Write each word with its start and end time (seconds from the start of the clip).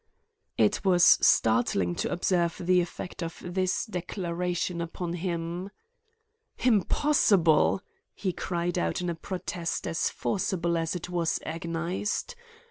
It 0.57 0.83
was 0.83 1.03
startling 1.05 1.93
to 1.97 2.11
observe 2.11 2.57
the 2.59 2.81
effect 2.81 3.21
of 3.21 3.39
this 3.45 3.85
declaration 3.85 4.81
upon 4.81 5.13
him. 5.13 5.69
"Impossible!" 6.57 7.83
he 8.15 8.33
cried 8.33 8.79
out 8.79 9.01
in 9.01 9.11
a 9.11 9.13
protest 9.15 9.85
as 9.85 10.09
forcible 10.09 10.75
as 10.75 10.95
it 10.95 11.09
was 11.11 11.39
agonized. 11.45 12.33